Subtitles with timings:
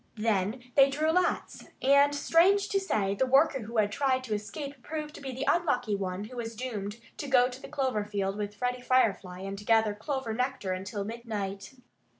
[0.17, 1.65] Then they drew lots.
[1.79, 5.45] And strange to say, the worker who had tried to escape proved to be the
[5.47, 9.63] unlucky one who was doomed to go to the clover field with Freddie Firefly and
[9.63, 11.75] gather clover nectar until midnight.